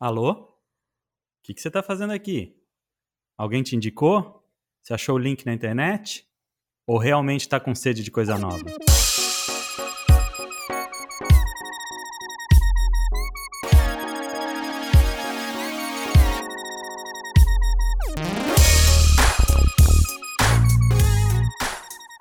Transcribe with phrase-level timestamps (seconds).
[0.00, 0.30] Alô?
[0.30, 0.46] O
[1.42, 2.56] que, que você está fazendo aqui?
[3.36, 4.48] Alguém te indicou?
[4.80, 6.24] Você achou o link na internet?
[6.86, 8.62] Ou realmente está com sede de coisa nova?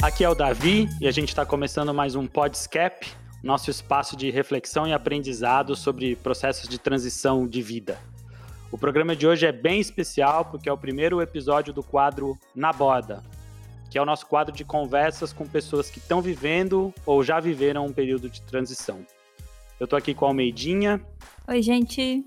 [0.01, 3.05] Aqui é o Davi e a gente está começando mais um Podscap,
[3.47, 7.97] nosso espaço de reflexão e aprendizado sobre processos de transição de vida.
[8.69, 12.73] O programa de hoje é bem especial porque é o primeiro episódio do quadro Na
[12.73, 13.23] Borda,
[13.89, 17.85] que é o nosso quadro de conversas com pessoas que estão vivendo ou já viveram
[17.85, 18.99] um período de transição.
[19.79, 21.01] Eu estou aqui com a Almeidinha.
[21.47, 22.25] Oi, gente.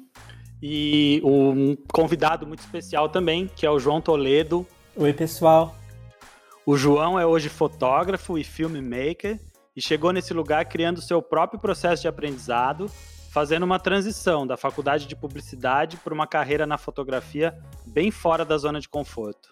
[0.62, 4.66] E um convidado muito especial também, que é o João Toledo.
[4.97, 5.77] Oi, pessoal.
[6.64, 9.39] O João é hoje fotógrafo e filmmaker
[9.80, 12.87] e chegou nesse lugar criando seu próprio processo de aprendizado,
[13.33, 18.59] fazendo uma transição da faculdade de publicidade para uma carreira na fotografia bem fora da
[18.59, 19.50] zona de conforto.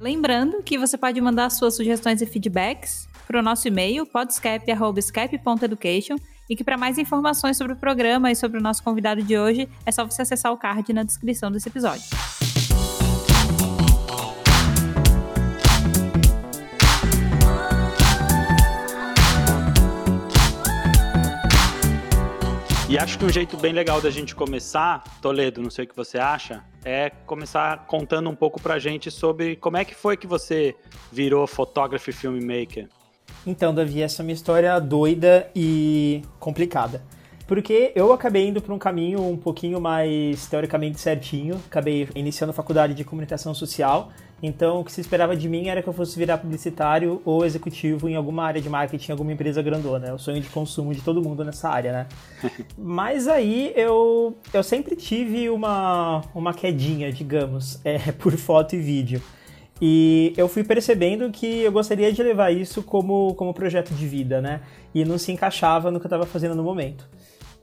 [0.00, 6.16] Lembrando que você pode mandar suas sugestões e feedbacks para o nosso e-mail podscape.education
[6.48, 9.68] e que para mais informações sobre o programa e sobre o nosso convidado de hoje
[9.84, 12.35] é só você acessar o card na descrição desse episódio.
[22.88, 25.96] E acho que um jeito bem legal da gente começar, Toledo, não sei o que
[25.96, 30.24] você acha, é começar contando um pouco pra gente sobre como é que foi que
[30.24, 30.72] você
[31.10, 32.88] virou fotógrafo e filmmaker.
[33.44, 37.02] Então, Davi, essa é uma história doida e complicada.
[37.46, 42.54] Porque eu acabei indo para um caminho um pouquinho mais teoricamente certinho, acabei iniciando a
[42.54, 44.10] faculdade de comunicação social,
[44.42, 48.08] então, o que se esperava de mim era que eu fosse virar publicitário ou executivo
[48.08, 50.08] em alguma área de marketing, alguma empresa grandona.
[50.08, 52.06] É o sonho de consumo de todo mundo nessa área, né?
[52.76, 59.22] Mas aí eu, eu sempre tive uma, uma quedinha, digamos, é, por foto e vídeo.
[59.80, 64.40] E eu fui percebendo que eu gostaria de levar isso como, como projeto de vida,
[64.40, 64.60] né?
[64.94, 67.08] E não se encaixava no que eu estava fazendo no momento.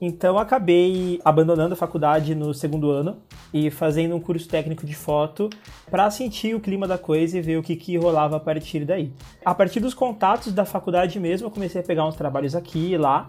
[0.00, 3.18] Então acabei abandonando a faculdade no segundo ano
[3.52, 5.48] e fazendo um curso técnico de foto
[5.90, 9.12] para sentir o clima da coisa e ver o que, que rolava a partir daí.
[9.44, 12.96] A partir dos contatos da faculdade mesmo, eu comecei a pegar uns trabalhos aqui e
[12.96, 13.28] lá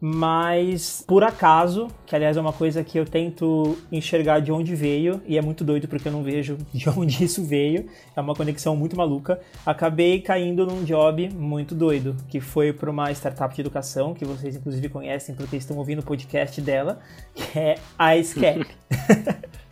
[0.00, 5.20] mas por acaso, que aliás é uma coisa que eu tento enxergar de onde veio,
[5.26, 8.76] e é muito doido porque eu não vejo de onde isso veio, é uma conexão
[8.76, 14.14] muito maluca, acabei caindo num job muito doido, que foi para uma startup de educação,
[14.14, 17.00] que vocês inclusive conhecem porque estão ouvindo o podcast dela,
[17.34, 18.66] que é a Scap.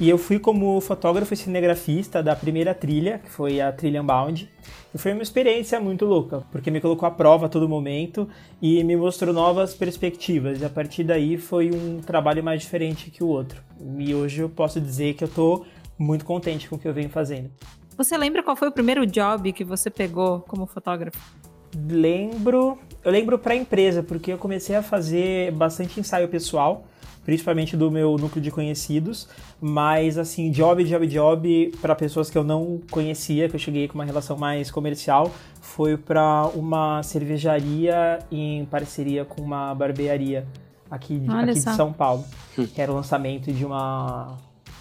[0.00, 4.48] e eu fui como fotógrafo e cinegrafista da primeira trilha, que foi a Trilha Unbound,
[4.94, 8.28] e foi uma experiência muito louca, porque me colocou à prova a todo momento
[8.60, 10.60] e me mostrou novas perspectivas.
[10.60, 13.62] E a partir daí foi um trabalho mais diferente que o outro.
[13.98, 15.64] E hoje eu posso dizer que eu tô
[15.98, 17.50] muito contente com o que eu venho fazendo.
[17.96, 21.18] Você lembra qual foi o primeiro job que você pegou como fotógrafo?
[21.88, 26.84] Lembro, eu lembro para a empresa, porque eu comecei a fazer bastante ensaio pessoal
[27.24, 29.28] principalmente do meu núcleo de conhecidos,
[29.60, 33.94] mas assim, job, job, job para pessoas que eu não conhecia, que eu cheguei com
[33.94, 40.46] uma relação mais comercial, foi para uma cervejaria em parceria com uma barbearia
[40.90, 44.36] aqui, de, aqui de São Paulo, que era o lançamento de uma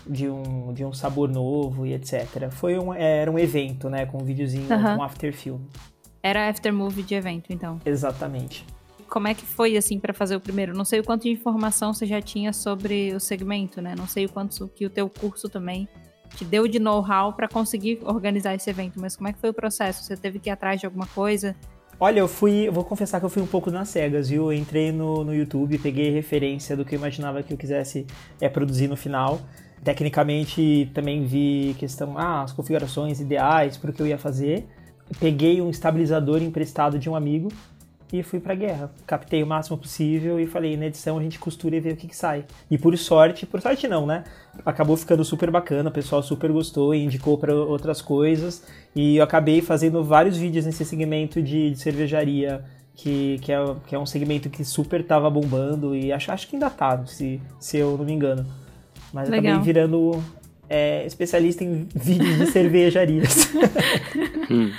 [0.07, 2.49] de um, de um sabor novo e etc.
[2.49, 4.97] Foi um, era um evento, né, com um videozinho, uhum.
[4.97, 5.59] um after film.
[6.23, 7.79] Era after movie de evento, então.
[7.85, 8.65] Exatamente
[9.09, 10.73] como é que foi assim para fazer o primeiro?
[10.75, 13.95] Não sei o quanto de informação você já tinha sobre o segmento, né?
[13.97, 15.87] Não sei o quanto que o teu curso também
[16.35, 19.53] te deu de know-how para conseguir organizar esse evento, mas como é que foi o
[19.53, 20.03] processo?
[20.03, 21.55] Você teve que ir atrás de alguma coisa?
[21.99, 24.51] Olha, eu fui, vou confessar que eu fui um pouco nas cegas, viu?
[24.51, 28.05] Eu entrei no, no YouTube, peguei referência do que eu imaginava que eu quisesse
[28.39, 29.41] é, produzir no final.
[29.83, 34.65] Tecnicamente, também vi questão, ah, as configurações ideais para o que eu ia fazer.
[35.19, 37.49] Peguei um estabilizador emprestado de um amigo
[38.13, 38.91] e fui pra guerra.
[39.05, 42.07] Captei o máximo possível e falei, na edição a gente costura e vê o que,
[42.07, 42.45] que sai.
[42.69, 44.23] E por sorte, por sorte não, né?
[44.65, 48.63] Acabou ficando super bacana, o pessoal super gostou e indicou para outras coisas.
[48.95, 52.63] E eu acabei fazendo vários vídeos nesse segmento de, de cervejaria,
[52.95, 56.55] que, que, é, que é um segmento que super tava bombando e acho, acho que
[56.55, 58.45] ainda tá, se, se eu não me engano.
[59.13, 59.53] Mas Legal.
[59.53, 60.21] acabei virando
[60.69, 63.51] é, especialista em vídeos de cervejarias.
[64.49, 64.71] hum.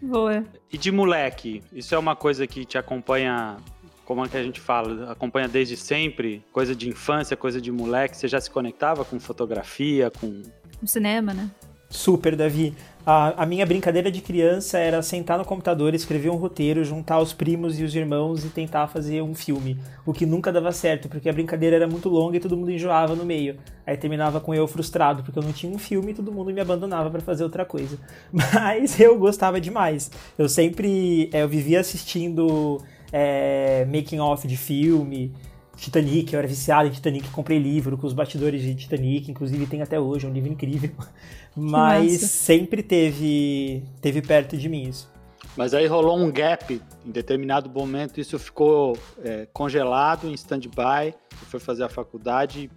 [0.00, 0.44] Boa.
[0.72, 3.58] E de moleque, isso é uma coisa que te acompanha,
[4.04, 6.42] como é que a gente fala, acompanha desde sempre?
[6.52, 8.16] Coisa de infância, coisa de moleque?
[8.16, 10.42] Você já se conectava com fotografia, com...
[10.78, 11.50] Com cinema, né?
[11.90, 12.72] Super, Davi.
[13.04, 17.32] A, a, minha brincadeira de criança era sentar no computador, escrever um roteiro, juntar os
[17.32, 19.76] primos e os irmãos e tentar fazer um filme.
[20.06, 23.16] O que nunca dava certo, porque a brincadeira era muito longa e todo mundo enjoava
[23.16, 23.56] no meio.
[23.84, 26.60] Aí terminava com eu frustrado, porque eu não tinha um filme e todo mundo me
[26.60, 27.98] abandonava para fazer outra coisa.
[28.30, 30.10] Mas eu gostava demais.
[30.38, 31.28] Eu sempre.
[31.32, 32.80] É, eu vivia assistindo
[33.12, 35.32] é, making off de filme.
[35.80, 39.80] Titanic, eu era viciado em Titanic, comprei livro com os batidores de Titanic, inclusive tem
[39.80, 40.90] até hoje, é um livro incrível.
[41.56, 45.10] Mas sempre teve, teve perto de mim isso.
[45.56, 51.58] Mas aí rolou um gap em determinado momento, isso ficou é, congelado em stand-by, foi
[51.58, 52.70] fazer a faculdade,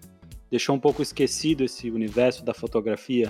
[0.49, 3.29] deixou um pouco esquecido esse universo da fotografia.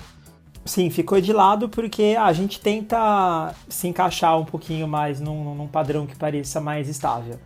[0.64, 5.66] Sim, ficou de lado porque a gente tenta se encaixar um pouquinho mais num, num
[5.66, 7.40] padrão que pareça mais estável.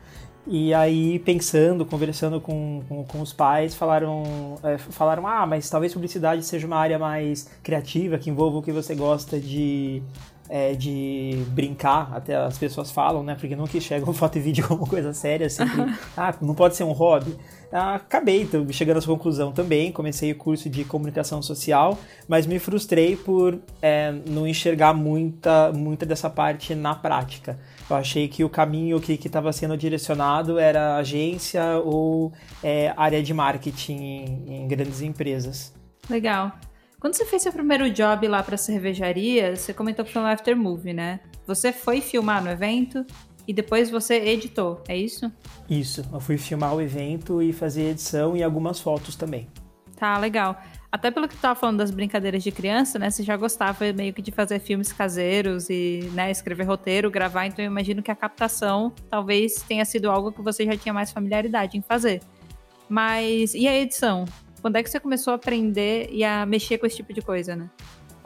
[0.51, 5.93] E aí, pensando, conversando com, com, com os pais, falaram, é, falaram: ah, mas talvez
[5.93, 10.03] publicidade seja uma área mais criativa, que envolva o que você gosta de,
[10.49, 13.37] é, de brincar, até as pessoas falam, né?
[13.39, 15.85] Porque nunca enxergam foto e vídeo como coisa séria, sempre,
[16.17, 17.37] ah, não pode ser um hobby.
[17.71, 22.59] Ah, acabei chegando a essa conclusão também, comecei o curso de comunicação social, mas me
[22.59, 27.59] frustrei por é, não enxergar muita, muita dessa parte na prática.
[27.89, 32.33] Eu achei que o caminho que estava sendo direcionado era agência ou
[32.63, 35.73] é, área de marketing em, em grandes empresas.
[36.09, 36.53] Legal.
[37.01, 40.57] Quando você fez seu primeiro job lá para cervejaria, você comentou que foi um after
[40.57, 41.21] movie, né?
[41.47, 43.07] Você foi filmar no evento
[43.47, 45.33] e depois você editou, é isso?
[45.71, 49.49] Isso, eu fui filmar o evento e fazer edição e algumas fotos também.
[49.97, 50.61] Tá, legal.
[50.91, 53.11] Até pelo que tu tava falando das brincadeiras de criança, né?
[53.11, 57.63] Você já gostava meio que de fazer filmes caseiros e, né, escrever roteiro, gravar, então
[57.63, 61.77] eu imagino que a captação talvez tenha sido algo que você já tinha mais familiaridade
[61.77, 62.23] em fazer.
[62.89, 64.25] Mas e a edição?
[64.63, 67.55] Quando é que você começou a aprender e a mexer com esse tipo de coisa,
[67.55, 67.69] né?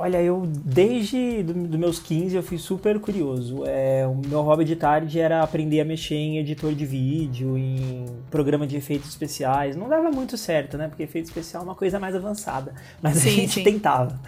[0.02, 3.62] Olha, eu desde dos do meus 15 eu fui super curioso.
[3.64, 8.04] É, o meu hobby de tarde era aprender a mexer em editor de vídeo, em
[8.28, 9.76] programa de efeitos especiais.
[9.76, 10.88] Não dava muito certo, né?
[10.88, 12.74] Porque efeito especial é uma coisa mais avançada.
[13.00, 13.62] Mas sim, a gente sim.
[13.62, 14.20] tentava.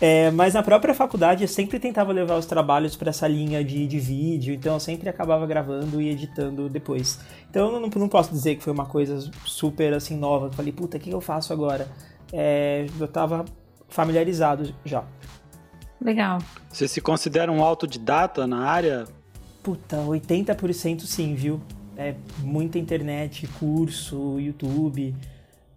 [0.00, 3.86] É, mas na própria faculdade eu sempre tentava levar os trabalhos para essa linha de,
[3.86, 7.20] de vídeo, então eu sempre acabava gravando e editando depois.
[7.50, 10.46] Então eu não, não posso dizer que foi uma coisa super assim nova.
[10.46, 11.86] Eu falei, puta, o que eu faço agora?
[12.32, 13.44] É, eu tava
[13.88, 15.04] familiarizado já.
[16.00, 16.38] Legal.
[16.70, 19.06] Você se considera um autodidata na área?
[19.62, 21.60] Puta, 80% sim, viu?
[21.96, 25.14] É muita internet, curso, YouTube.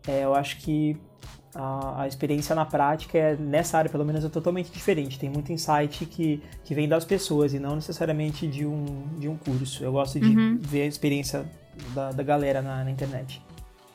[0.08, 0.96] É, eu acho que
[1.56, 5.20] a, a, experiência na prática é, nessa área, pelo menos, é totalmente diferente.
[5.20, 9.36] Tem muito insight que, que vem das pessoas e não necessariamente de um, de um
[9.36, 9.84] curso.
[9.84, 10.60] Eu gosto de uhum.
[10.62, 11.46] ver a experiência
[11.94, 13.42] da, da galera na, na internet.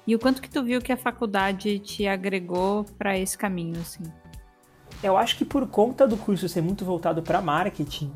[0.06, 4.04] E o quanto que tu viu que a faculdade te agregou para esse caminho, assim?
[5.02, 8.10] Eu acho que por conta do curso ser muito voltado para marketing,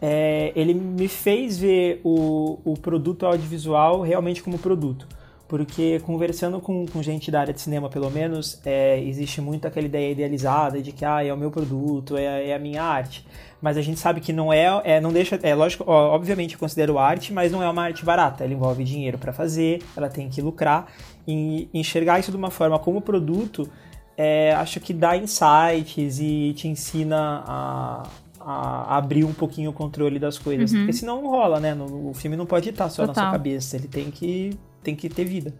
[0.00, 5.06] é, ele me fez ver o, o produto audiovisual realmente como produto.
[5.46, 9.84] Porque conversando com, com gente da área de cinema, pelo menos, é, existe muito aquela
[9.86, 13.24] ideia idealizada de que ah, é o meu produto, é, é a minha arte.
[13.60, 16.58] Mas a gente sabe que não é, é não deixa, é lógico, ó, obviamente eu
[16.58, 20.28] considero arte, mas não é uma arte barata, ela envolve dinheiro para fazer, ela tem
[20.28, 20.90] que lucrar,
[21.28, 23.68] e enxergar isso de uma forma como produto,
[24.16, 28.02] é, acho que dá insights e te ensina a,
[28.40, 30.80] a abrir um pouquinho o controle das coisas, uhum.
[30.80, 31.74] porque senão não rola, né?
[31.74, 33.24] O filme não pode estar só Total.
[33.24, 35.54] na sua cabeça, ele tem que, tem que ter vida.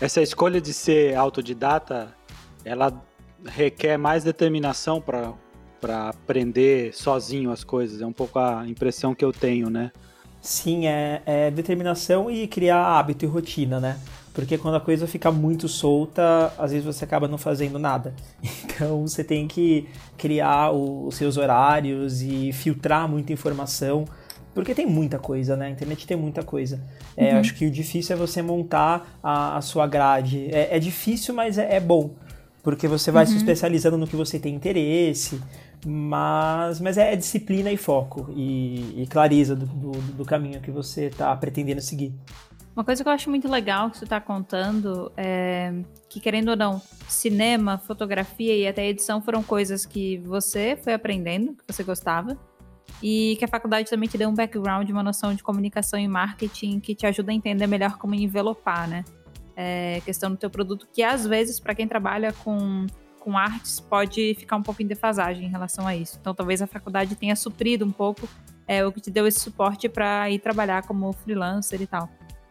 [0.00, 2.14] Essa escolha de ser autodidata,
[2.64, 2.92] ela
[3.44, 5.32] requer mais determinação para
[5.80, 8.02] para aprender sozinho as coisas.
[8.02, 9.92] É um pouco a impressão que eu tenho, né?
[10.40, 13.98] Sim, é, é determinação e criar hábito e rotina, né?
[14.32, 18.14] Porque quando a coisa fica muito solta, às vezes você acaba não fazendo nada.
[18.78, 24.04] Então você tem que criar os seus horários e filtrar muita informação.
[24.54, 25.66] Porque tem muita coisa, né?
[25.66, 26.80] A internet tem muita coisa.
[27.16, 27.40] É, uhum.
[27.40, 30.48] Acho que o difícil é você montar a, a sua grade.
[30.52, 32.14] É, é difícil, mas é, é, bom.
[32.62, 33.32] Porque você vai uhum.
[33.32, 35.40] se especializando no que você tem interesse.
[35.86, 41.04] Mas, mas é disciplina e foco e, e clareza do, do, do caminho que você
[41.04, 42.12] está pretendendo seguir.
[42.78, 46.56] Uma coisa que eu acho muito legal que você está contando é que, querendo ou
[46.56, 52.38] não, cinema, fotografia e até edição foram coisas que você foi aprendendo, que você gostava,
[53.02, 56.78] e que a faculdade também te deu um background, uma noção de comunicação e marketing
[56.78, 59.04] que te ajuda a entender melhor como envelopar, né?
[59.56, 62.86] É, questão do teu produto, que às vezes, para quem trabalha com
[63.18, 66.16] com artes pode ficar um pouco em defasagem em relação a isso.
[66.20, 68.28] Então, talvez a faculdade tenha suprido um pouco
[68.68, 72.08] é, o que te deu esse suporte para ir trabalhar como freelancer e tal.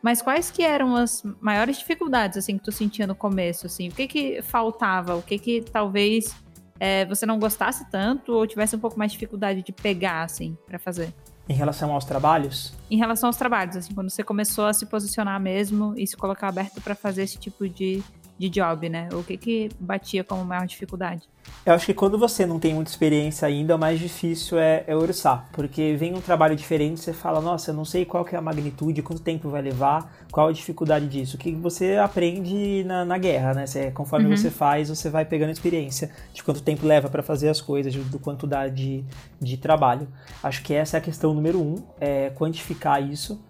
[0.08, 3.90] Mas quais que eram as maiores dificuldades assim que tu sentia no começo, assim?
[3.90, 5.18] O que que faltava?
[5.18, 6.34] O que que talvez
[6.80, 10.58] é, você não gostasse tanto ou tivesse um pouco mais de dificuldade de pegar, assim,
[10.66, 11.14] para fazer?
[11.50, 12.74] Em relação aos trabalhos?
[12.90, 16.48] Em relação aos trabalhos, assim, quando você começou a se posicionar mesmo e se colocar
[16.48, 18.02] aberto para fazer esse tipo de,
[18.38, 19.10] de job, né?
[19.14, 21.24] O que que batia como maior dificuldade?
[21.66, 24.96] Eu acho que quando você não tem muita experiência ainda, o mais difícil é, é
[24.96, 28.38] orçar, porque vem um trabalho diferente, você fala, nossa, eu não sei qual que é
[28.38, 33.04] a magnitude, quanto tempo vai levar, qual a dificuldade disso, o que você aprende na,
[33.04, 33.68] na guerra, né?
[33.68, 34.38] Você, conforme uhum.
[34.38, 38.20] você faz, você vai pegando experiência de quanto tempo leva para fazer as coisas, do
[38.20, 39.04] quanto dá de,
[39.42, 40.08] de trabalho.
[40.42, 43.42] Acho que essa é a questão número um, é quantificar isso.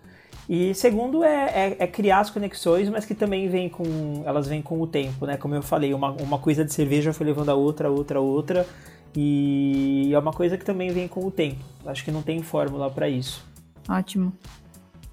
[0.49, 4.23] E segundo é, é, é, criar as conexões, mas que também vem com.
[4.25, 5.35] Elas vêm com o tempo, né?
[5.35, 8.65] Como eu falei, uma, uma coisa de cerveja foi levando a outra, outra, outra.
[9.15, 11.63] E é uma coisa que também vem com o tempo.
[11.85, 13.45] Acho que não tem fórmula para isso.
[13.89, 14.31] Ótimo.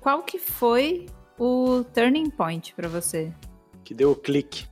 [0.00, 1.06] Qual que foi
[1.38, 3.32] o turning point para você?
[3.82, 4.66] Que deu o clique.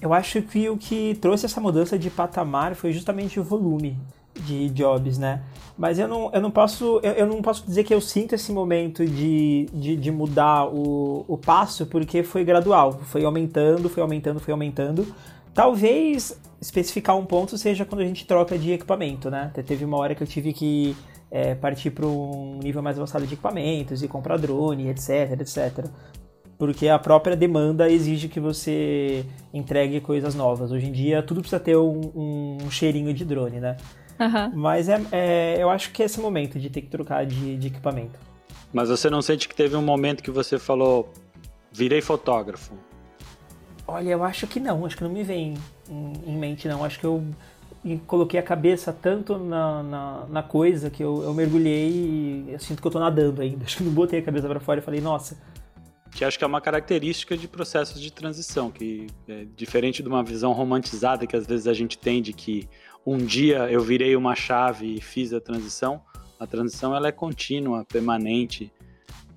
[0.00, 3.96] Eu acho que o que trouxe essa mudança de patamar foi justamente o volume
[4.34, 5.42] de jobs, né?
[5.76, 8.52] Mas eu não, eu não posso eu, eu, não posso dizer que eu sinto esse
[8.52, 14.40] momento de, de, de, mudar o, o passo, porque foi gradual, foi aumentando, foi aumentando,
[14.40, 15.06] foi aumentando.
[15.54, 19.50] Talvez especificar um ponto seja quando a gente troca de equipamento, né?
[19.66, 20.96] Teve uma hora que eu tive que
[21.30, 25.86] é, partir para um nível mais avançado de equipamentos e comprar drone, etc, etc.
[26.58, 30.70] Porque a própria demanda exige que você entregue coisas novas.
[30.70, 33.76] Hoje em dia, tudo precisa ter um, um cheirinho de drone, né?
[34.22, 34.52] Uhum.
[34.54, 37.66] Mas é, é, eu acho que é esse momento de ter que trocar de, de
[37.66, 38.18] equipamento.
[38.72, 41.12] Mas você não sente que teve um momento que você falou,
[41.72, 42.72] virei fotógrafo?
[43.86, 45.54] Olha, eu acho que não, acho que não me vem
[45.90, 46.84] em, em mente, não.
[46.84, 47.24] Acho que eu
[48.06, 52.80] coloquei a cabeça tanto na, na, na coisa que eu, eu, mergulhei e eu sinto
[52.80, 53.64] que eu tô nadando ainda.
[53.66, 55.36] Acho que não botei a cabeça para fora e falei, nossa.
[56.12, 60.22] Que acho que é uma característica de processos de transição, que é diferente de uma
[60.22, 62.68] visão romantizada que às vezes a gente tem de que
[63.06, 66.02] um dia eu virei uma chave e fiz a transição.
[66.38, 68.72] A transição ela é contínua, permanente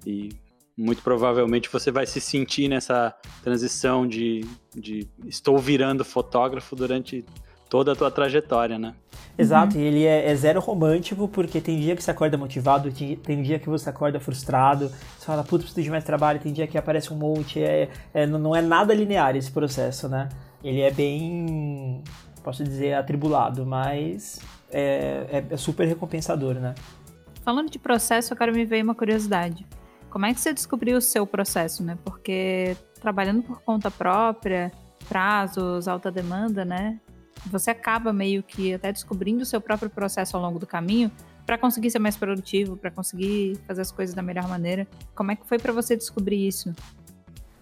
[0.06, 0.30] e
[0.78, 4.46] muito provavelmente você vai se sentir nessa transição de,
[4.76, 7.24] de estou virando fotógrafo durante
[7.70, 8.94] toda a tua trajetória, né?
[9.38, 9.84] Exato, uhum.
[9.84, 13.60] e ele é, é, zero romântico, porque tem dia que você acorda motivado, tem, dia
[13.60, 17.12] que você acorda frustrado, você fala, puta, preciso de mais trabalho, tem dia que aparece
[17.12, 20.30] um monte, é, é, não é nada linear esse processo, né?
[20.64, 22.02] Ele é bem
[22.46, 24.40] posso dizer, atribulado, mas
[24.72, 26.76] é, é, é super recompensador, né?
[27.44, 29.66] Falando de processo, quero me ver uma curiosidade.
[30.12, 31.98] Como é que você descobriu o seu processo, né?
[32.06, 34.72] Porque trabalhando por conta própria,
[35.10, 37.00] prazos, alta demanda, né?
[37.48, 41.12] Você acaba meio que até descobrindo o seu próprio processo ao longo do caminho
[41.46, 44.88] para conseguir ser mais produtivo, para conseguir fazer as coisas da melhor maneira.
[45.14, 46.74] Como é que foi para você descobrir isso?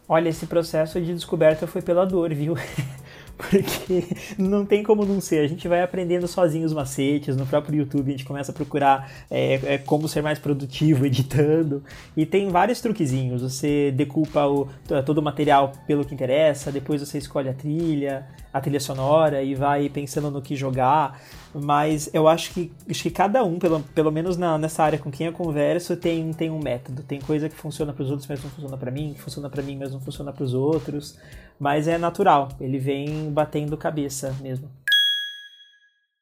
[0.07, 2.55] Olha, esse processo de descoberta foi pela dor, viu?
[3.37, 4.03] porque
[4.37, 5.39] não tem como não ser.
[5.39, 9.11] A gente vai aprendendo sozinho os macetes, no próprio YouTube a gente começa a procurar
[9.29, 11.83] é, é, como ser mais produtivo editando,
[12.15, 13.41] e tem vários truquezinhos.
[13.41, 14.67] Você decupa o,
[15.05, 19.55] todo o material pelo que interessa, depois você escolhe a trilha, a trilha sonora e
[19.55, 21.19] vai pensando no que jogar.
[21.53, 25.11] Mas eu acho que, acho que cada um, pelo, pelo menos na, nessa área com
[25.11, 27.03] quem eu converso, tem, tem um método.
[27.03, 29.61] Tem coisa que funciona para os outros, mas não funciona para mim, que funciona para
[29.61, 31.17] mim, mas não funciona para os outros.
[31.60, 34.69] Mas é natural, ele vem batendo cabeça mesmo.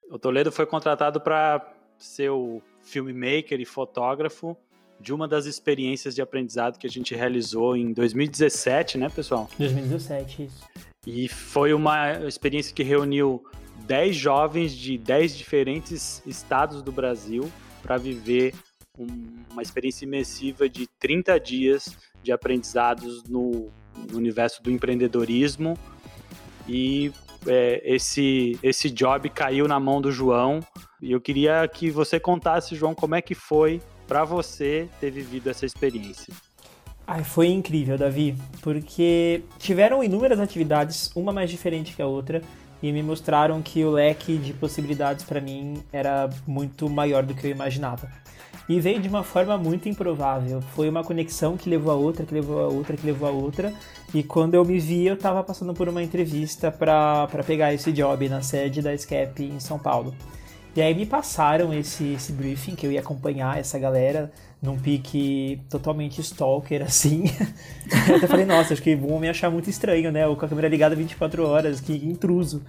[0.10, 4.58] O Toledo foi contratado para ser o filmmaker e fotógrafo
[5.00, 9.50] de uma das experiências de aprendizado que a gente realizou em 2017, né, pessoal?
[9.58, 10.64] 2017, isso.
[11.08, 13.44] E foi uma experiência que reuniu
[13.88, 18.54] 10 jovens de 10 diferentes estados do Brasil para viver
[18.98, 19.08] um,
[19.52, 23.72] uma experiência imersiva de 30 dias de aprendizados no,
[24.12, 25.78] no universo do empreendedorismo.
[26.68, 27.12] E
[27.48, 30.60] é, esse, esse job caiu na mão do João.
[31.02, 35.50] E eu queria que você contasse, João, como é que foi para você ter vivido
[35.50, 36.34] essa experiência.
[37.08, 42.42] Ai, foi incrível, Davi, porque tiveram inúmeras atividades, uma mais diferente que a outra,
[42.82, 47.48] e me mostraram que o leque de possibilidades para mim era muito maior do que
[47.48, 48.10] eu imaginava.
[48.70, 50.62] E veio de uma forma muito improvável.
[50.76, 53.74] Foi uma conexão que levou a outra, que levou a outra, que levou a outra.
[54.14, 58.30] E quando eu me vi, eu estava passando por uma entrevista para pegar esse job
[58.30, 60.14] na sede da SCAP em São Paulo.
[60.74, 65.60] E aí me passaram esse, esse briefing que eu ia acompanhar essa galera num pique
[65.70, 67.26] totalmente stalker, assim.
[68.08, 70.24] eu até falei, nossa, acho que vão me achar muito estranho, né?
[70.24, 72.62] Eu com a câmera ligada 24 horas, que intruso.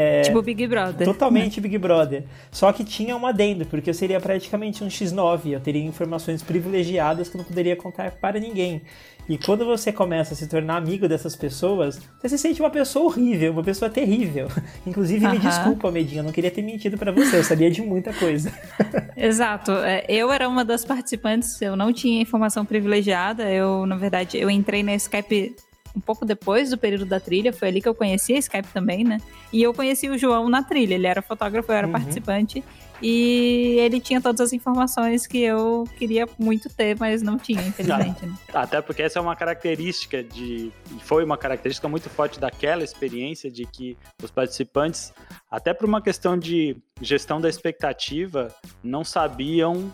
[0.00, 1.04] É, tipo Big Brother.
[1.04, 2.22] Totalmente Big Brother.
[2.52, 7.28] Só que tinha um adendo, porque eu seria praticamente um X9, eu teria informações privilegiadas
[7.28, 8.80] que eu não poderia contar para ninguém.
[9.28, 13.06] E quando você começa a se tornar amigo dessas pessoas, você se sente uma pessoa
[13.06, 14.46] horrível, uma pessoa terrível.
[14.86, 15.32] Inclusive, uh -huh.
[15.32, 18.52] me desculpa, Medinha, eu não queria ter mentido para você, eu sabia de muita coisa.
[19.16, 19.72] Exato.
[19.72, 24.48] É, eu era uma das participantes, eu não tinha informação privilegiada, eu, na verdade, eu
[24.48, 25.56] entrei na Skype
[25.98, 29.02] um pouco depois do período da trilha, foi ali que eu conheci a Skype também,
[29.04, 29.18] né?
[29.52, 31.92] E eu conheci o João na trilha, ele era fotógrafo, eu era uhum.
[31.92, 32.64] participante.
[33.00, 38.26] E ele tinha todas as informações que eu queria muito ter, mas não tinha, infelizmente.
[38.26, 38.34] Né?
[38.52, 40.72] Até porque essa é uma característica de.
[41.00, 45.12] Foi uma característica muito forte daquela experiência de que os participantes,
[45.48, 48.48] até por uma questão de gestão da expectativa,
[48.82, 49.92] não sabiam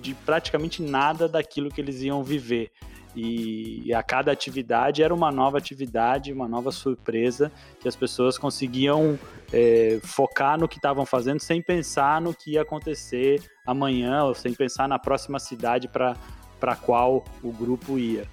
[0.00, 2.70] de praticamente nada daquilo que eles iam viver.
[3.16, 9.18] E a cada atividade era uma nova atividade, uma nova surpresa que as pessoas conseguiam
[9.50, 14.52] é, focar no que estavam fazendo sem pensar no que ia acontecer amanhã ou sem
[14.52, 16.14] pensar na próxima cidade para
[16.60, 18.26] a qual o grupo ia.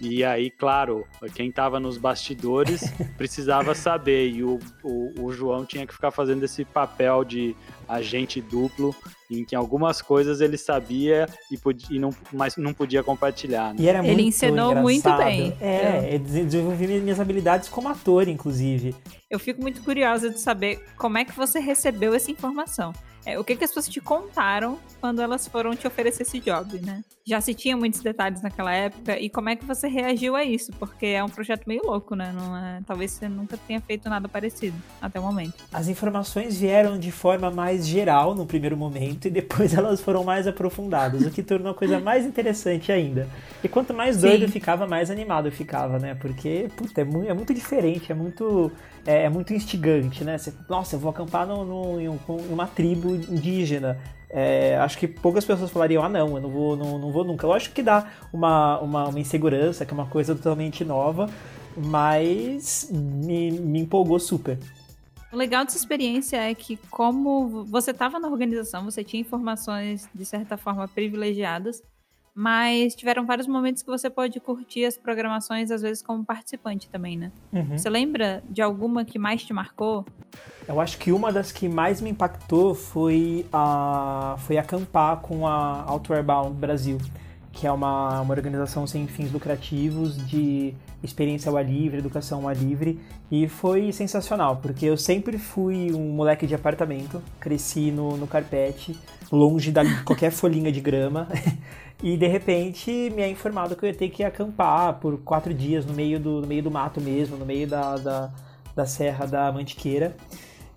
[0.00, 5.86] E aí, claro, quem estava nos bastidores precisava saber, e o, o, o, João tinha
[5.86, 7.54] que ficar fazendo esse papel de
[7.90, 8.94] agente duplo,
[9.30, 13.74] em que algumas coisas ele sabia e, podia, e não, mas não podia compartilhar.
[13.74, 14.08] Né?
[14.08, 14.82] ele ensinou engraçado.
[14.82, 15.56] muito bem.
[15.60, 18.94] É, eu desenvolvi minhas habilidades como ator, inclusive.
[19.28, 22.92] Eu fico muito curiosa de saber como é que você recebeu essa informação.
[23.24, 26.80] É, o que, que as pessoas te contaram quando elas foram te oferecer esse job,
[26.80, 27.04] né?
[27.26, 30.72] Já se tinha muitos detalhes naquela época e como é que você reagiu a isso?
[30.78, 32.32] Porque é um projeto meio louco, né?
[32.34, 35.54] Não é, talvez você nunca tenha feito nada parecido até o momento.
[35.70, 40.46] As informações vieram de forma mais geral no primeiro momento e depois elas foram mais
[40.46, 43.28] aprofundadas, o que tornou a coisa mais interessante ainda.
[43.62, 44.52] E quanto mais doido Sim.
[44.52, 46.14] ficava, mais animado eu ficava, né?
[46.14, 48.70] Porque, puta, é muito, é muito diferente, é muito
[49.06, 50.36] é, é muito instigante, né?
[50.38, 53.98] Você, nossa, eu vou acampar no, no, em, um, em, uma tribo indígena.
[54.28, 57.46] É, acho que poucas pessoas falariam, ah não, eu não vou, não, não vou nunca.
[57.46, 61.28] Lógico que dá uma, uma, uma insegurança, que é uma coisa totalmente nova,
[61.76, 64.58] mas me, me empolgou super.
[65.32, 70.24] O legal dessa experiência é que, como você estava na organização, você tinha informações de
[70.24, 71.82] certa forma privilegiadas,
[72.34, 77.16] mas tiveram vários momentos que você pode curtir as programações, às vezes, como participante também,
[77.16, 77.30] né?
[77.52, 77.78] Uhum.
[77.78, 80.04] Você lembra de alguma que mais te marcou?
[80.66, 85.84] Eu acho que uma das que mais me impactou foi, a, foi acampar com a
[85.88, 86.98] Outward Bound Brasil,
[87.60, 92.48] que é uma, uma organização sem fins lucrativos de experiência ao ar livre, educação ao
[92.48, 92.98] ar livre,
[93.30, 98.98] e foi sensacional, porque eu sempre fui um moleque de apartamento, cresci no, no carpete,
[99.30, 101.28] longe de qualquer folhinha de grama.
[102.02, 105.84] E de repente me é informado que eu ia ter que acampar por quatro dias
[105.84, 108.30] no meio do, no meio do mato mesmo, no meio da, da,
[108.74, 110.16] da Serra da Mantiqueira.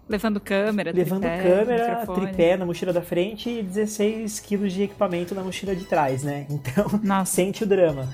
[0.07, 2.27] Levando câmera, Levando tripé, câmera, microfone.
[2.27, 6.45] tripé na mochila da frente e 16 quilos de equipamento na mochila de trás, né?
[6.49, 7.33] Então, Nossa.
[7.35, 8.09] sente o drama.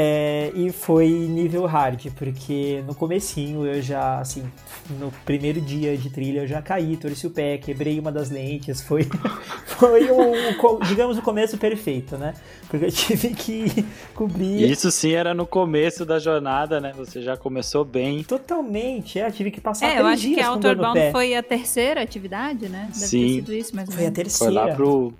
[0.00, 4.44] É, e foi nível hard, porque no comecinho eu já, assim,
[4.90, 8.80] no primeiro dia de trilha eu já caí, torci o pé, quebrei uma das lentes,
[8.80, 9.08] foi,
[9.66, 12.34] foi o, digamos, o começo perfeito, né?
[12.68, 13.84] Porque eu tive que
[14.14, 14.70] cobrir...
[14.70, 16.92] Isso sim era no começo da jornada, né?
[16.96, 18.22] Você já começou bem.
[18.22, 22.68] Totalmente, é, tive que passar É, eu acho que a Outbound foi a terceira atividade,
[22.68, 22.88] né?
[22.92, 23.26] Deve sim.
[23.26, 24.52] ter sido isso, mais ou Foi a terceira.
[24.52, 25.12] Foi lá pro...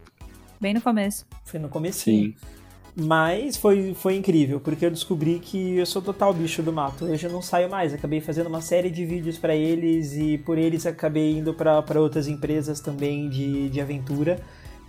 [0.60, 1.26] Bem no começo.
[1.44, 2.30] Foi no comecinho.
[2.30, 2.58] Sim.
[3.00, 7.06] Mas foi, foi incrível, porque eu descobri que eu sou total bicho do mato.
[7.06, 7.94] Eu já não saio mais.
[7.94, 12.26] Acabei fazendo uma série de vídeos para eles e por eles acabei indo para outras
[12.26, 14.40] empresas também de, de aventura.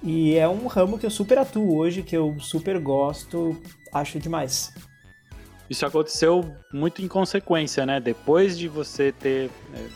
[0.02, 3.56] E é um ramo que eu super atuo hoje, que eu super gosto,
[3.94, 4.74] acho demais.
[5.70, 6.44] Isso aconteceu
[6.74, 8.00] muito em consequência, né?
[8.00, 9.88] Depois de você ter é,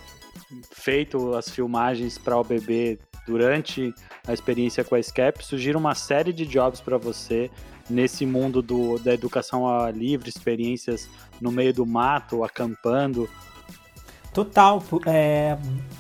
[0.72, 3.92] feito as filmagens para o bebê durante
[4.28, 7.50] a experiência com a Scap, surgiram uma série de jobs para você
[7.90, 11.10] nesse mundo do, da educação livre, experiências
[11.42, 13.30] no meio do mato, acampando?
[14.34, 14.84] Total.
[15.06, 15.56] É,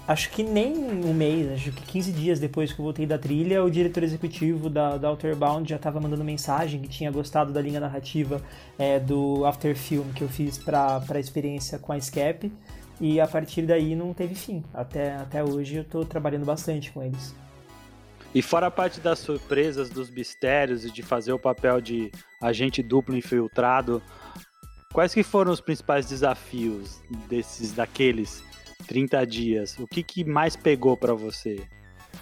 [0.07, 3.63] acho que nem um mês, acho que 15 dias depois que eu voltei da trilha,
[3.63, 7.79] o diretor executivo da, da Outerbound já estava mandando mensagem que tinha gostado da linha
[7.79, 8.41] narrativa
[8.79, 12.51] é, do After Film que eu fiz para a experiência com a Escape.
[12.99, 14.63] E a partir daí não teve fim.
[14.73, 17.35] Até, até hoje eu estou trabalhando bastante com eles.
[18.33, 22.81] E fora a parte das surpresas, dos mistérios e de fazer o papel de agente
[22.81, 24.01] duplo infiltrado,
[24.91, 28.43] quais que foram os principais desafios desses daqueles
[28.87, 29.77] 30 dias?
[29.77, 31.63] O que, que mais pegou para você?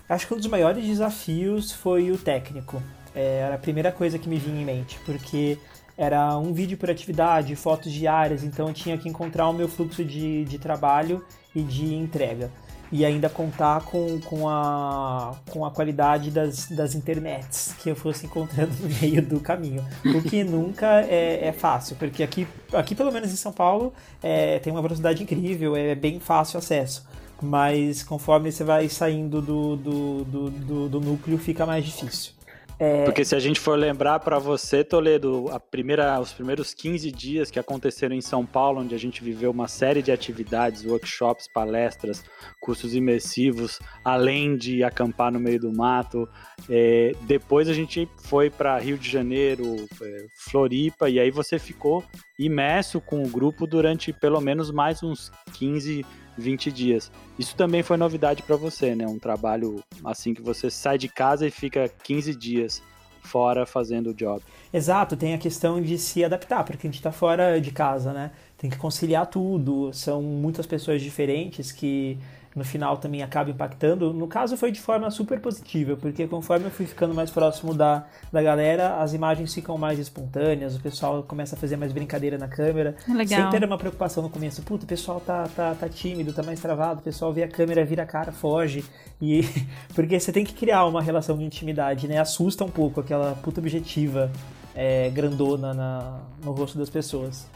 [0.10, 2.84] Acho que um dos maiores desafios foi o técnico.
[3.16, 5.58] É, era a primeira coisa que me vinha em mente, porque
[5.98, 10.04] era um vídeo por atividade, fotos diárias, então eu tinha que encontrar o meu fluxo
[10.04, 11.24] de, de trabalho
[11.56, 12.52] e de entrega.
[12.92, 18.26] E ainda contar com, com, a, com a qualidade das, das internets que eu fosse
[18.26, 19.86] encontrando no meio do caminho.
[20.06, 24.60] O que nunca é, é fácil, porque aqui, aqui, pelo menos em São Paulo, é,
[24.60, 27.10] tem uma velocidade incrível, é bem fácil acesso
[27.42, 32.34] mas conforme você vai saindo do, do, do, do, do núcleo fica mais difícil.
[32.82, 33.04] É...
[33.04, 37.52] Porque se a gente for lembrar para você, Toledo, a primeira, os primeiros 15 dias
[37.52, 42.24] que aconteceram em São Paulo, onde a gente viveu uma série de atividades, workshops, palestras,
[42.60, 46.28] cursos imersivos, além de acampar no meio do mato.
[46.68, 52.04] É, depois a gente foi para Rio de Janeiro, é, Floripa, e aí você ficou
[52.46, 56.06] imerso com o grupo durante pelo menos mais uns 15
[56.38, 57.12] 20 dias.
[57.38, 59.06] Isso também foi novidade para você, né?
[59.06, 62.82] Um trabalho assim que você sai de casa e fica 15 dias
[63.22, 64.42] fora fazendo o job.
[64.74, 68.32] Exato, tem a questão de se adaptar, porque a gente está fora de casa, né?
[68.58, 72.18] Tem que conciliar tudo, são muitas pessoas diferentes que
[72.56, 74.14] no final também acaba impactando.
[74.14, 78.06] No caso foi de forma super positiva, porque conforme eu fui ficando mais próximo da,
[78.32, 82.48] da galera, as imagens ficam mais espontâneas, o pessoal começa a fazer mais brincadeira na
[82.48, 82.96] câmera.
[83.08, 83.42] Legal.
[83.42, 86.60] Sempre era uma preocupação no começo, puta, o pessoal tá, tá, tá tímido, tá mais
[86.60, 88.84] travado, o pessoal vê a câmera, vira a cara, foge.
[89.22, 89.42] E
[89.96, 92.20] porque você tem que criar uma relação de intimidade, né?
[92.20, 94.32] Assusta um pouco aquela puta objetiva
[94.76, 97.48] é, grandona na, no rosto das pessoas.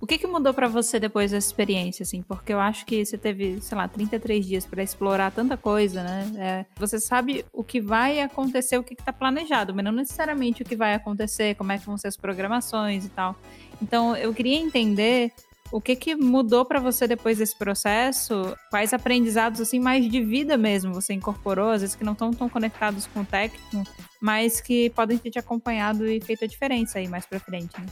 [0.00, 2.22] O que, que mudou para você depois dessa experiência, assim?
[2.22, 6.32] Porque eu acho que você teve, sei lá, 33 dias para explorar tanta coisa, né?
[6.36, 10.64] É, você sabe o que vai acontecer, o que está planejado, mas não necessariamente o
[10.64, 13.34] que vai acontecer, como é que vão ser as programações e tal.
[13.82, 15.32] Então, eu queria entender
[15.70, 18.56] o que, que mudou para você depois desse processo?
[18.70, 22.48] Quais aprendizados assim mais de vida mesmo você incorporou, às vezes que não estão tão
[22.48, 23.82] conectados com o técnico,
[24.20, 27.86] mas que podem ter te acompanhado e feito a diferença aí mais para frente, né?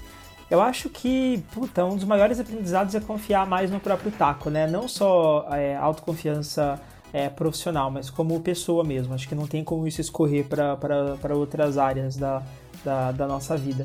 [0.50, 4.66] Eu acho que, puta, um dos maiores aprendizados é confiar mais no próprio taco, né?
[4.66, 6.80] Não só é, autoconfiança
[7.12, 9.12] é, profissional, mas como pessoa mesmo.
[9.12, 12.42] Acho que não tem como isso escorrer para outras áreas da,
[12.84, 13.84] da, da, nossa vida.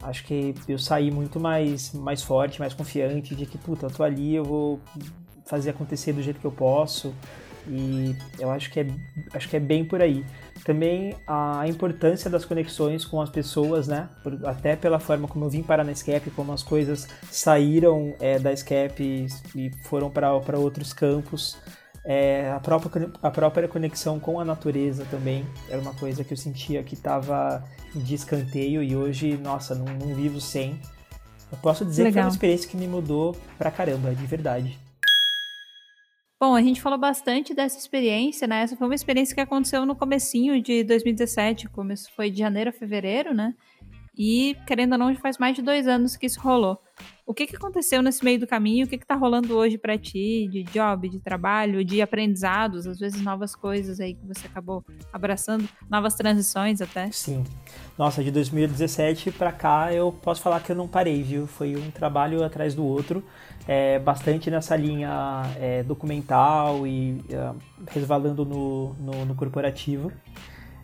[0.00, 4.04] Acho que eu saí muito mais, mais forte, mais confiante de que, puta, eu tô
[4.04, 4.80] ali, eu vou
[5.44, 7.12] fazer acontecer do jeito que eu posso.
[7.68, 8.86] E eu acho que é,
[9.34, 10.24] acho que é bem por aí.
[10.64, 14.08] Também a importância das conexões com as pessoas, né?
[14.22, 18.38] Por, até pela forma como eu vim parar na Escape, como as coisas saíram é,
[18.38, 21.56] da Escape e foram para outros campos.
[22.08, 26.36] É, a, própria, a própria conexão com a natureza também era uma coisa que eu
[26.36, 30.80] sentia que estava de escanteio e hoje, nossa, não, não vivo sem.
[31.50, 32.12] Eu posso dizer Legal.
[32.12, 34.78] que foi uma experiência que me mudou pra caramba, de verdade.
[36.38, 38.60] Bom, a gente falou bastante dessa experiência, né?
[38.60, 42.72] Essa foi uma experiência que aconteceu no comecinho de 2017, começo foi de janeiro a
[42.74, 43.54] fevereiro, né?
[44.16, 46.78] E, querendo ou não, faz mais de dois anos que isso rolou.
[47.26, 48.86] O que, que aconteceu nesse meio do caminho?
[48.86, 52.98] O que, que tá rolando hoje para ti, de job, de trabalho, de aprendizados, às
[52.98, 57.10] vezes novas coisas aí que você acabou abraçando, novas transições até?
[57.10, 57.44] Sim.
[57.98, 61.46] Nossa, de 2017 para cá eu posso falar que eu não parei, viu?
[61.46, 63.22] Foi um trabalho atrás do outro
[63.66, 67.52] é, bastante nessa linha é, documental e é,
[67.90, 70.12] resvalando no, no, no, corporativo.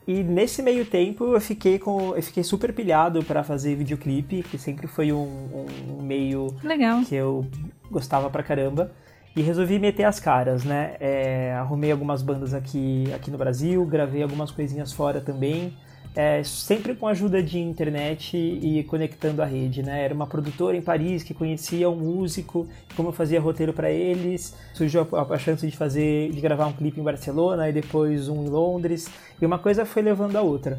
[0.07, 4.59] E nesse meio tempo eu fiquei com eu fiquei super pilhado para fazer videoclipe, que
[4.59, 7.03] sempre foi um, um, meio Legal.
[7.05, 7.47] que eu
[7.91, 8.93] gostava pra caramba.
[9.35, 10.95] E resolvi meter as caras, né?
[11.01, 15.73] É, arrumei algumas bandas aqui, aqui no Brasil, gravei algumas coisinhas fora também
[16.15, 20.05] é, sempre com a ajuda de internet e conectando a rede, né?
[20.05, 24.55] Era uma produtora em Paris que conhecia um músico, como eu fazia roteiro para eles,
[24.75, 28.45] surgiu a, a, chance de fazer, de gravar um clipe em Barcelona e depois um
[28.45, 29.09] em Londres,
[29.41, 30.79] e uma coisa foi levando a outra.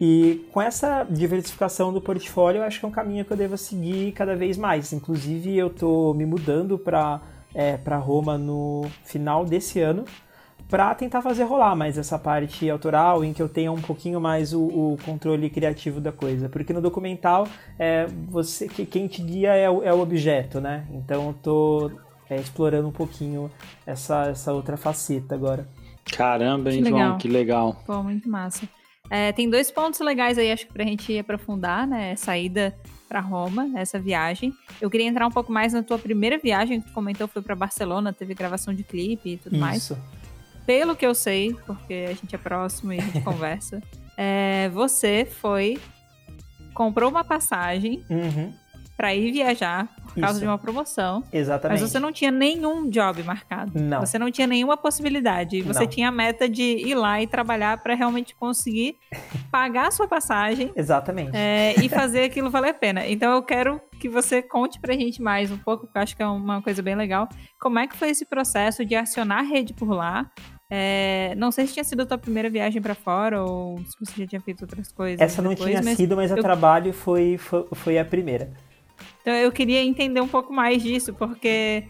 [0.00, 3.56] E com essa diversificação do portfólio, eu acho que é um caminho que eu devo
[3.56, 4.92] seguir cada vez mais.
[4.92, 7.20] Inclusive, eu estou me mudando para
[7.54, 10.04] é, Roma no final desse ano
[10.72, 14.54] para tentar fazer rolar mais essa parte autoral, em que eu tenha um pouquinho mais
[14.54, 16.48] o, o controle criativo da coisa.
[16.48, 17.46] Porque no documental,
[17.78, 20.86] é, você, quem te guia é o, é o objeto, né?
[20.90, 21.90] Então eu tô
[22.30, 23.50] é, explorando um pouquinho
[23.84, 25.68] essa, essa outra faceta agora.
[26.10, 27.18] Caramba, hein, que João?
[27.18, 27.76] Que legal.
[27.84, 28.66] Pô, muito massa.
[29.10, 32.16] É, tem dois pontos legais aí, acho que pra gente aprofundar, né?
[32.16, 32.74] Saída
[33.06, 34.54] para Roma, essa viagem.
[34.80, 37.54] Eu queria entrar um pouco mais na tua primeira viagem, que tu comentou foi para
[37.54, 39.60] Barcelona, teve gravação de clipe e tudo Isso.
[39.60, 39.92] mais
[40.66, 43.82] pelo que eu sei, porque a gente é próximo e a gente conversa,
[44.16, 45.78] é, você foi,
[46.74, 48.52] comprou uma passagem uhum.
[48.96, 50.40] Para ir viajar por causa Isso.
[50.40, 51.24] de uma promoção.
[51.32, 51.80] Exatamente.
[51.80, 53.72] Mas você não tinha nenhum job marcado.
[53.80, 54.00] Não.
[54.00, 55.62] Você não tinha nenhuma possibilidade.
[55.62, 55.86] Você Não.
[55.86, 58.96] tinha a meta de ir lá e trabalhar para realmente conseguir
[59.50, 61.30] pagar a sua passagem Exatamente.
[61.34, 63.06] é, e fazer aquilo valer a pena.
[63.06, 66.22] Então eu quero que você conte pra gente mais um pouco, porque eu acho que
[66.22, 67.28] é uma coisa bem legal.
[67.60, 70.30] Como é que foi esse processo de acionar a rede por lá?
[70.74, 74.22] É, não sei se tinha sido a tua primeira viagem pra fora ou se você
[74.22, 75.20] já tinha feito outras coisas.
[75.20, 78.52] Essa não depois, tinha mas- sido, mas a eu- trabalho foi, foi, foi a primeira.
[79.22, 81.84] Então eu queria entender um pouco mais disso, porque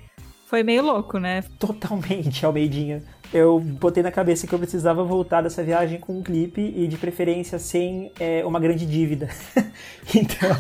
[0.47, 1.42] foi meio louco, né?
[1.59, 3.03] Totalmente, Almeidinha.
[3.33, 6.99] Eu botei na cabeça que eu precisava voltar dessa viagem com um clipe e de
[6.99, 9.31] preferência sem é, uma grande dívida.
[10.14, 10.51] então,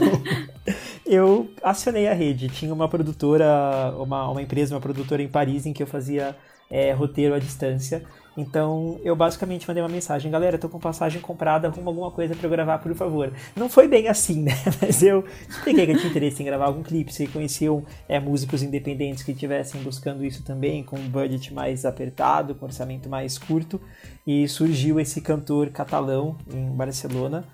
[1.04, 2.48] eu acionei a rede.
[2.48, 6.34] Tinha uma produtora, uma, uma empresa, uma produtora em Paris em que eu fazia
[6.70, 8.02] é, roteiro à distância.
[8.36, 12.46] Então, eu basicamente mandei uma mensagem: galera, tô com passagem comprada, arruma alguma coisa pra
[12.46, 13.32] eu gravar, por favor.
[13.54, 14.52] Não foi bem assim, né?
[14.80, 18.62] Mas eu expliquei que eu tinha interesse em gravar algum clipe, se conheciam é, músicos
[18.62, 23.38] independentes que estivessem buscando isso também, com um budget mais apertado, com um orçamento mais
[23.38, 23.80] curto.
[24.26, 27.44] E surgiu esse cantor catalão em Barcelona.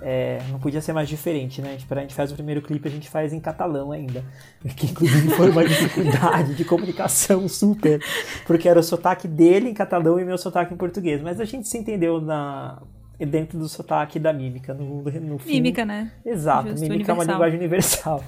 [0.00, 1.76] É, não podia ser mais diferente, né?
[1.76, 4.24] Tipo, a gente faz o primeiro clipe, a gente faz em catalão ainda.
[4.76, 8.00] Que inclusive foi uma dificuldade de comunicação super.
[8.46, 11.20] Porque era o sotaque dele em catalão e meu sotaque em português.
[11.20, 12.80] Mas a gente se entendeu na,
[13.18, 14.72] dentro do sotaque da mímica.
[14.72, 16.12] No, no fim, Mímica, né?
[16.24, 17.34] Exato, Justo, mímica é uma universal.
[17.34, 18.24] linguagem universal.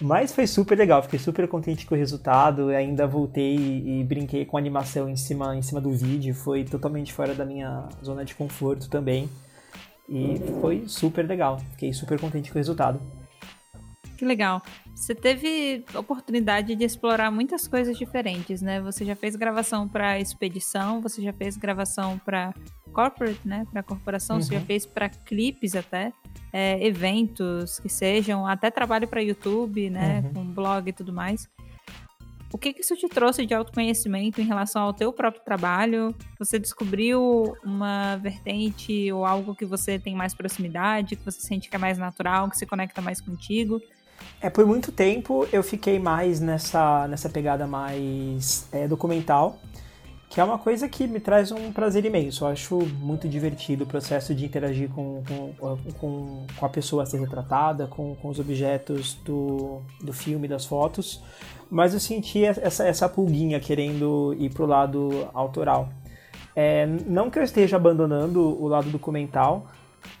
[0.00, 2.68] Mas foi super legal, fiquei super contente com o resultado.
[2.68, 6.34] Ainda voltei e, e brinquei com animação em cima, em cima do vídeo.
[6.34, 9.28] Foi totalmente fora da minha zona de conforto também.
[10.08, 11.58] E foi super legal.
[11.72, 13.00] Fiquei super contente com o resultado.
[14.16, 14.60] Que legal.
[14.96, 18.80] Você teve oportunidade de explorar muitas coisas diferentes, né?
[18.80, 22.52] Você já fez gravação para expedição, você já fez gravação para
[22.92, 23.64] corporate, né?
[23.70, 24.66] Para corporação, você já Uhum.
[24.66, 26.12] fez para clipes até,
[26.52, 30.24] é, eventos que sejam, até trabalho para YouTube, né?
[30.24, 30.32] Uhum.
[30.32, 31.48] Com blog e tudo mais.
[32.52, 36.14] O que, que isso te trouxe de autoconhecimento em relação ao teu próprio trabalho?
[36.38, 41.76] Você descobriu uma vertente ou algo que você tem mais proximidade, que você sente que
[41.76, 43.80] é mais natural, que se conecta mais contigo?
[44.40, 49.58] É, por muito tempo eu fiquei mais nessa, nessa pegada mais é, documental,
[50.28, 52.44] que é uma coisa que me traz um prazer imenso.
[52.44, 57.18] Eu acho muito divertido o processo de interagir com, com, com, a pessoa a ser
[57.18, 61.22] retratada, com, com os objetos do, do filme, das fotos,
[61.70, 65.88] mas eu senti essa, essa pulguinha querendo ir pro lado autoral.
[66.54, 69.66] É, não que eu esteja abandonando o lado documental,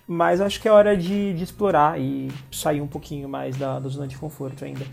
[0.06, 3.88] mas acho que é hora de, de explorar e sair um pouquinho mais da, da
[3.88, 4.86] zona de conforto ainda.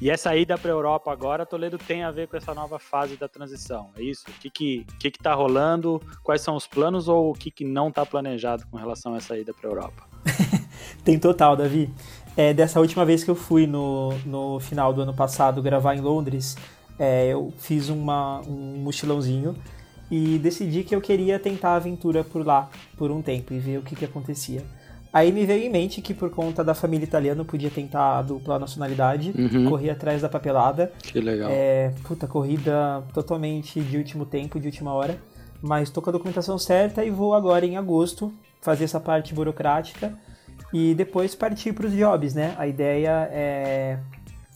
[0.00, 3.16] E essa ida para a Europa agora, Toledo, tem a ver com essa nova fase
[3.16, 4.24] da transição, é isso?
[4.28, 6.02] O que que, que, que tá rolando?
[6.22, 9.38] Quais são os planos ou o que, que não está planejado com relação a essa
[9.38, 10.02] ida para a Europa?
[11.02, 11.90] Tem total, Davi.
[12.36, 16.00] É, dessa última vez que eu fui no, no final do ano passado gravar em
[16.02, 16.56] Londres,
[16.98, 19.56] é, eu fiz uma, um mochilãozinho
[20.10, 23.78] e decidi que eu queria tentar a aventura por lá por um tempo e ver
[23.78, 24.62] o que, que acontecia.
[25.12, 28.22] Aí me veio em mente que por conta da família italiana eu podia tentar a
[28.22, 29.68] dupla nacionalidade, Uhum.
[29.70, 30.92] correr atrás da papelada.
[31.02, 31.48] Que legal.
[31.50, 35.18] É, puta, corrida totalmente de último tempo, de última hora.
[35.62, 40.12] Mas tô com a documentação certa e vou agora em agosto fazer essa parte burocrática
[40.72, 42.54] e depois partir para os jobs, né?
[42.58, 43.98] A ideia é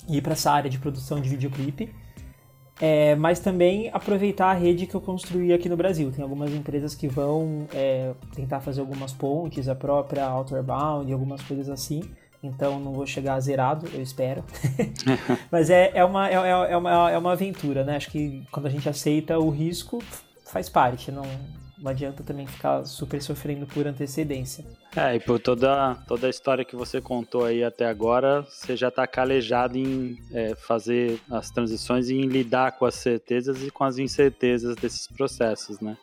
[0.09, 1.91] ir para essa área de produção de videoclipe,
[2.81, 6.11] é, mas também aproveitar a rede que eu construí aqui no Brasil.
[6.11, 11.43] Tem algumas empresas que vão é, tentar fazer algumas pontes, a própria Outward Bound, algumas
[11.43, 12.03] coisas assim.
[12.43, 14.43] Então não vou chegar zerado, eu espero.
[15.53, 17.97] Mas é, é, uma, é, é, uma, é uma aventura, né?
[17.97, 20.03] Acho que quando a gente aceita o risco,
[20.47, 21.13] faz parte.
[21.13, 21.27] Não,
[21.81, 24.65] não adianta também ficar super sofrendo por antecedência.
[24.95, 28.89] É, e por toda, toda a história que você contou aí até agora, você já
[28.89, 33.85] está calejado em é, fazer as transições e em lidar com as certezas e com
[33.85, 35.97] as incertezas desses processos, né?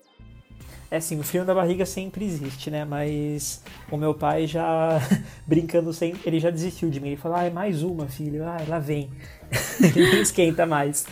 [0.90, 2.86] É assim, o frio na barriga sempre existe, né?
[2.86, 3.62] Mas
[3.92, 5.00] o meu pai já,
[5.46, 7.10] brincando sempre, ele já desistiu de mim.
[7.10, 8.46] Ele falou, ah, é mais uma, filho.
[8.46, 9.12] Ah, lá vem.
[9.96, 11.06] ele não esquenta mais.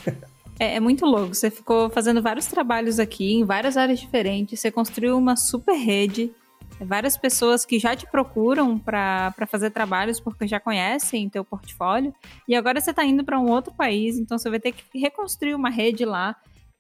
[0.59, 1.33] É, é, muito louco.
[1.33, 4.59] Você ficou fazendo vários trabalhos aqui, em várias áreas diferentes.
[4.59, 6.31] Você construiu uma super rede.
[6.79, 12.13] Várias pessoas que já te procuram para fazer trabalhos porque já conhecem teu portfólio.
[12.47, 15.55] E agora você está indo para um outro país, então você vai ter que reconstruir
[15.55, 16.35] uma rede lá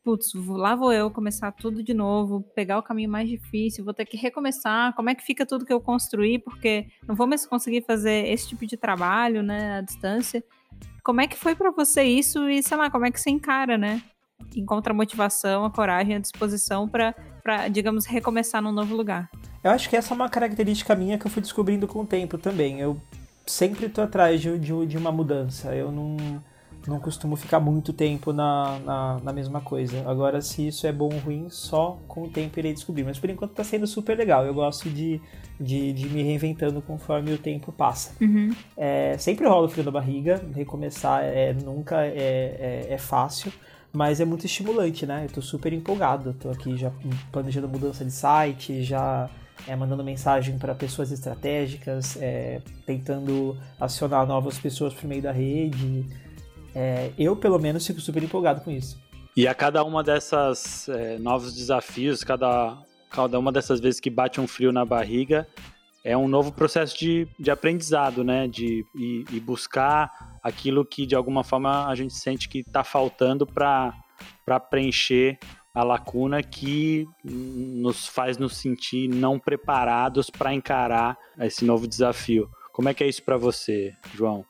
[0.05, 4.05] putz, lá vou eu começar tudo de novo, pegar o caminho mais difícil, vou ter
[4.05, 7.81] que recomeçar, como é que fica tudo que eu construí, porque não vou mais conseguir
[7.81, 10.43] fazer esse tipo de trabalho, né, à distância.
[11.05, 13.77] Como é que foi para você isso e, sei lá, como é que você encara,
[13.77, 14.01] né?
[14.55, 17.13] Encontra a motivação, a coragem, a disposição para,
[17.71, 19.29] digamos, recomeçar num novo lugar.
[19.63, 22.39] Eu acho que essa é uma característica minha que eu fui descobrindo com o tempo
[22.39, 22.79] também.
[22.79, 22.99] Eu
[23.45, 25.75] sempre tô atrás de, de, de uma mudança.
[25.75, 26.43] Eu não
[26.87, 30.03] não costumo ficar muito tempo na, na, na, mesma coisa.
[30.09, 33.03] Agora, se isso é bom ou ruim, só com o tempo irei descobrir.
[33.03, 34.45] Mas por enquanto tá sendo super legal.
[34.45, 35.19] Eu gosto de,
[35.59, 38.15] de, de me reinventando conforme o tempo passa.
[38.21, 38.55] Uhum.
[38.77, 40.43] É, sempre rola o frio da barriga.
[40.53, 43.51] Recomeçar é, nunca é, é, é, fácil.
[43.91, 45.25] Mas é muito estimulante, né?
[45.25, 46.33] Eu tô super empolgado.
[46.33, 46.91] tô aqui já
[47.31, 49.29] planejando mudança de site, já
[49.67, 56.05] é, mandando mensagem para pessoas estratégicas, é, tentando acionar novas pessoas por meio da rede.
[56.75, 58.99] É, eu, pelo menos, fico super empolgado com isso.
[59.35, 62.77] E a cada uma dessas é, novos desafios, cada,
[63.09, 65.47] cada uma dessas vezes que bate um frio na barriga,
[66.03, 68.47] é um novo processo de, de aprendizado, né?
[68.47, 68.85] De
[69.41, 73.93] buscar aquilo que de alguma forma a gente sente que está faltando para
[74.69, 75.39] preencher
[75.73, 82.49] a lacuna que nos faz nos sentir não preparados para encarar esse novo desafio.
[82.71, 84.45] Como é que é isso para você, João?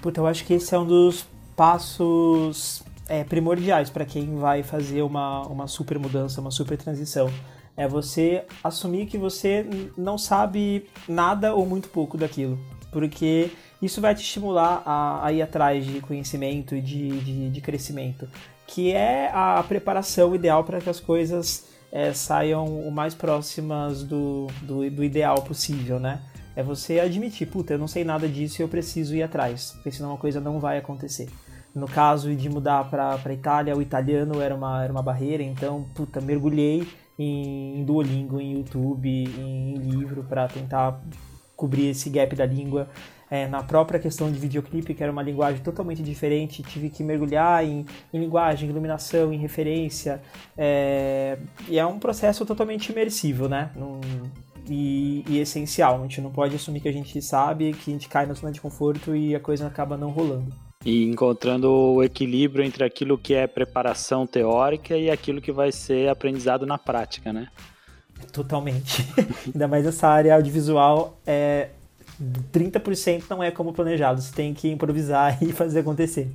[0.00, 5.02] Puta, eu acho que esse é um dos passos é, primordiais para quem vai fazer
[5.02, 7.30] uma, uma super mudança, uma super transição.
[7.76, 12.58] É você assumir que você não sabe nada ou muito pouco daquilo.
[12.90, 13.50] Porque
[13.82, 18.28] isso vai te estimular a, a ir atrás de conhecimento e de, de, de, crescimento.
[18.66, 24.46] Que é a preparação ideal para que as coisas é, saiam o mais próximas do,
[24.62, 26.20] do, do ideal possível, né?
[26.56, 29.92] É você admitir, puta, eu não sei nada disso e eu preciso ir atrás, porque
[29.92, 31.28] senão a coisa não vai acontecer.
[31.74, 36.18] No caso de mudar para Itália, o italiano era uma, era uma barreira, então, puta,
[36.18, 36.88] mergulhei
[37.18, 40.98] em, em Duolingo, em YouTube, em, em livro para tentar
[41.54, 42.88] cobrir esse gap da língua.
[43.28, 47.64] É, na própria questão de videoclipe, que era uma linguagem totalmente diferente, tive que mergulhar
[47.64, 50.22] em, em linguagem, iluminação, em referência.
[50.56, 51.36] É,
[51.68, 53.70] e é um processo totalmente imersivo, né?
[53.74, 54.00] Num,
[54.68, 55.98] e, e, essencial.
[55.98, 58.52] A gente não pode assumir que a gente sabe, que a gente cai na zona
[58.52, 60.52] de conforto e a coisa acaba não rolando.
[60.84, 66.08] E encontrando o equilíbrio entre aquilo que é preparação teórica e aquilo que vai ser
[66.08, 67.48] aprendizado na prática, né?
[68.32, 69.04] Totalmente.
[69.52, 71.70] Ainda mais essa área audiovisual é
[72.52, 76.30] 30% não é como planejado, você tem que improvisar e fazer acontecer.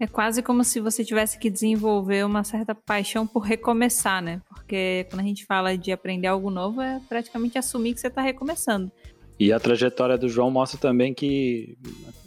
[0.00, 4.40] É quase como se você tivesse que desenvolver uma certa paixão por recomeçar, né?
[4.48, 8.22] Porque quando a gente fala de aprender algo novo, é praticamente assumir que você está
[8.22, 8.90] recomeçando.
[9.38, 11.76] E a trajetória do João mostra também que,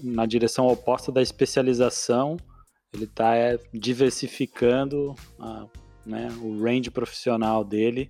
[0.04, 2.38] na direção oposta da especialização,
[2.94, 5.66] ele está é, diversificando a,
[6.06, 8.08] né, o range profissional dele,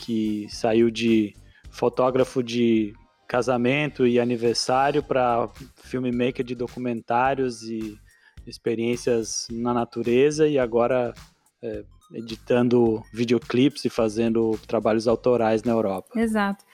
[0.00, 1.32] que saiu de
[1.70, 2.92] fotógrafo de
[3.28, 5.48] casamento e aniversário para
[5.84, 7.96] filmmaker de documentários e
[8.46, 11.12] experiências na natureza e agora
[11.62, 16.18] é, editando videoclipes e fazendo trabalhos autorais na Europa.
[16.18, 16.64] Exato.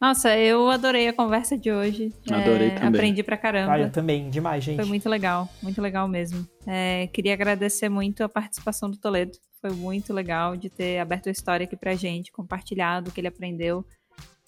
[0.00, 2.12] Nossa, eu adorei a conversa de hoje.
[2.30, 2.88] Adorei é, também.
[2.88, 3.72] Aprendi pra caramba.
[3.72, 4.76] Ah, eu também, demais, gente.
[4.76, 6.46] Foi muito legal, muito legal mesmo.
[6.66, 9.32] É, queria agradecer muito a participação do Toledo.
[9.60, 13.28] Foi muito legal de ter aberto a história aqui pra gente, compartilhado o que ele
[13.28, 13.84] aprendeu.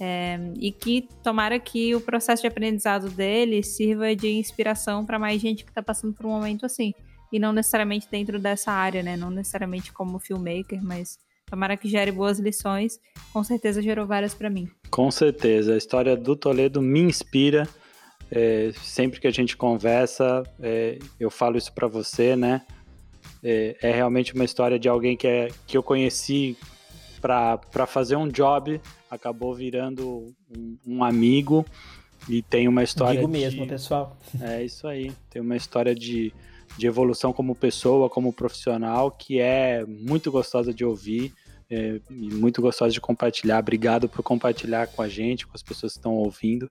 [0.01, 5.41] É, e que tomara que o processo de aprendizado dele sirva de inspiração para mais
[5.41, 6.95] gente que está passando por um momento assim.
[7.33, 9.17] E não necessariamente dentro dessa área, né?
[9.17, 11.19] Não necessariamente como filmmaker, mas
[11.51, 12.99] tomara que gere boas lições.
[13.33, 14.69] Com certeza gerou várias para mim.
[14.91, 15.75] Com certeza.
[15.75, 17.69] A história do Toledo me inspira.
[18.31, 22.63] É, sempre que a gente conversa, é, eu falo isso para você, né?
[23.43, 26.57] É, é, realmente uma história de alguém que, é, que eu conheci
[27.21, 31.65] para fazer um job, acabou virando um, um amigo
[32.29, 33.21] e tem uma história.
[33.21, 34.17] Digo de, mesmo, pessoal.
[34.41, 35.13] É isso aí.
[35.31, 36.33] Tem uma história de,
[36.77, 41.33] de evolução como pessoa, como profissional, que é muito gostosa de ouvir.
[41.71, 43.59] É, e muito gostosa de compartilhar.
[43.59, 46.71] Obrigado por compartilhar com a gente, com as pessoas que estão ouvindo,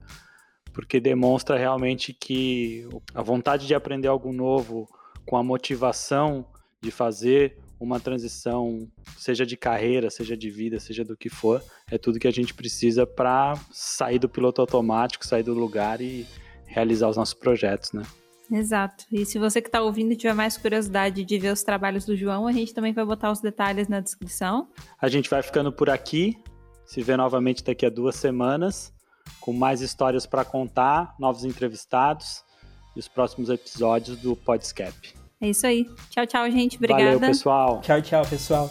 [0.72, 4.88] porque demonstra realmente que a vontade de aprender algo novo,
[5.24, 6.44] com a motivação
[6.80, 11.96] de fazer uma transição, seja de carreira, seja de vida, seja do que for, é
[11.96, 16.26] tudo que a gente precisa para sair do piloto automático, sair do lugar e
[16.66, 18.02] realizar os nossos projetos, né?
[18.50, 19.04] Exato.
[19.12, 22.46] E se você que está ouvindo tiver mais curiosidade de ver os trabalhos do João,
[22.46, 24.68] a gente também vai botar os detalhes na descrição.
[25.00, 26.36] A gente vai ficando por aqui.
[26.86, 28.90] Se vê novamente daqui a duas semanas,
[29.40, 32.42] com mais histórias para contar, novos entrevistados
[32.96, 35.27] e os próximos episódios do Podscap.
[35.40, 35.88] É isso aí.
[36.10, 36.76] Tchau, tchau, gente.
[36.76, 37.04] Obrigada.
[37.04, 37.80] Valeu, pessoal.
[37.80, 38.70] Tchau, tchau, pessoal.